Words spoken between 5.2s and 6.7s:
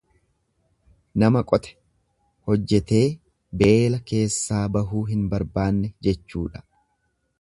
barbaanne jechuudha.